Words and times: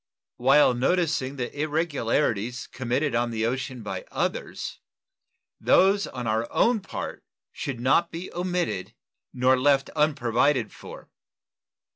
While 0.37 0.73
noticing 0.73 1.35
the 1.35 1.55
irregularities 1.55 2.65
committed 2.65 3.13
on 3.13 3.29
the 3.29 3.45
ocean 3.45 3.83
by 3.83 4.03
others, 4.09 4.79
those 5.59 6.07
on 6.07 6.25
our 6.25 6.51
own 6.51 6.79
part 6.79 7.23
should 7.51 7.79
not 7.79 8.09
be 8.09 8.33
omitted 8.33 8.95
nor 9.31 9.55
left 9.59 9.91
unprovided 9.91 10.71
for. 10.73 11.11